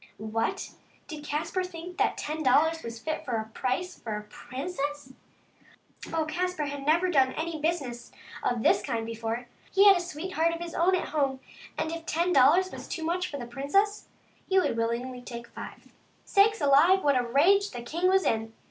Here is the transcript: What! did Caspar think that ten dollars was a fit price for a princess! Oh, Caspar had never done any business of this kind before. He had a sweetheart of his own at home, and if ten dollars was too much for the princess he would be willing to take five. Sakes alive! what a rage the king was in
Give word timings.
What! 0.17 0.71
did 1.07 1.23
Caspar 1.23 1.63
think 1.63 1.99
that 1.99 2.17
ten 2.17 2.41
dollars 2.41 2.81
was 2.81 2.97
a 2.99 3.03
fit 3.03 3.25
price 3.53 3.99
for 3.99 4.17
a 4.17 4.23
princess! 4.23 5.13
Oh, 6.11 6.25
Caspar 6.25 6.65
had 6.65 6.87
never 6.87 7.11
done 7.11 7.33
any 7.33 7.61
business 7.61 8.11
of 8.41 8.63
this 8.63 8.81
kind 8.81 9.05
before. 9.05 9.45
He 9.71 9.87
had 9.87 9.95
a 9.97 10.01
sweetheart 10.01 10.55
of 10.55 10.59
his 10.59 10.73
own 10.73 10.95
at 10.95 11.09
home, 11.09 11.39
and 11.77 11.91
if 11.91 12.07
ten 12.07 12.33
dollars 12.33 12.71
was 12.71 12.87
too 12.87 13.03
much 13.03 13.29
for 13.29 13.37
the 13.37 13.45
princess 13.45 14.07
he 14.49 14.57
would 14.57 14.69
be 14.69 14.73
willing 14.73 15.13
to 15.13 15.21
take 15.21 15.45
five. 15.49 15.93
Sakes 16.25 16.61
alive! 16.61 17.03
what 17.03 17.15
a 17.15 17.21
rage 17.21 17.69
the 17.69 17.83
king 17.83 18.07
was 18.07 18.25
in 18.25 18.53